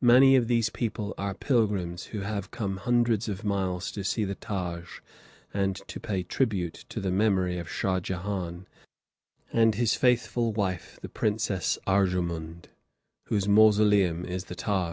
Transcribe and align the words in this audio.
Many 0.00 0.36
of 0.36 0.48
these 0.48 0.70
people 0.70 1.12
are 1.18 1.34
pilgrims 1.34 2.04
who 2.04 2.20
have 2.20 2.50
come 2.50 2.78
hundreds 2.78 3.28
of 3.28 3.44
miles 3.44 3.92
to 3.92 4.04
see 4.04 4.24
the 4.24 4.34
Taj, 4.34 5.00
and 5.52 5.76
to 5.86 6.00
pay 6.00 6.22
tribute 6.22 6.86
to 6.88 6.98
the 6.98 7.10
memory 7.10 7.58
of 7.58 7.68
Shah 7.68 8.00
Jehan, 8.00 8.66
and 9.52 9.74
his 9.74 9.92
faithful 9.94 10.54
wife 10.54 10.98
the 11.02 11.10
Princess 11.10 11.78
Arjumund, 11.86 12.68
whose 13.26 13.46
mausoleum 13.46 14.24
is 14.24 14.44
the 14.46 14.54
Taj. 14.54 14.84